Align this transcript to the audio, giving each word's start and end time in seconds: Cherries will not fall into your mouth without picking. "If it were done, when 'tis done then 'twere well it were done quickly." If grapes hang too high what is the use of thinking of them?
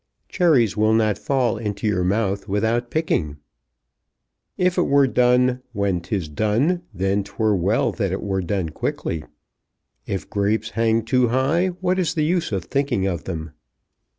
Cherries 0.29 0.75
will 0.75 0.93
not 0.93 1.19
fall 1.19 1.59
into 1.59 1.85
your 1.85 2.03
mouth 2.03 2.47
without 2.47 2.89
picking. 2.89 3.37
"If 4.57 4.79
it 4.79 4.87
were 4.87 5.05
done, 5.05 5.61
when 5.73 6.01
'tis 6.01 6.27
done 6.27 6.81
then 6.91 7.23
'twere 7.23 7.53
well 7.53 7.93
it 7.99 8.21
were 8.23 8.41
done 8.41 8.69
quickly." 8.69 9.23
If 10.07 10.27
grapes 10.27 10.71
hang 10.71 11.05
too 11.05 11.27
high 11.27 11.67
what 11.81 11.99
is 11.99 12.15
the 12.15 12.25
use 12.25 12.51
of 12.51 12.65
thinking 12.65 13.05
of 13.05 13.25
them? 13.25 13.51